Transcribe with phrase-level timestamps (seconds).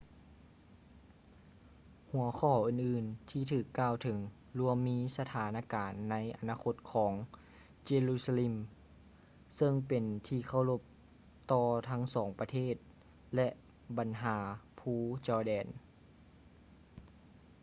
[2.09, 4.17] ຫົວຂໍ້ອື່ນໆທີ່ຖືກກ່າວເຖິງ
[4.59, 7.13] ລວມມີສະຖານະການໃນອະນາຄົດຂອງ
[7.87, 8.53] jerusalem
[9.55, 10.81] ເຊິ່ງເປັນທີ່ເຄົາລົບ
[11.51, 12.75] ຕໍ່ທັງສອງປະເທດ
[13.35, 13.47] ແລະ
[13.97, 14.37] ບັນຫາ
[14.79, 14.93] ພູ
[15.27, 15.67] jordan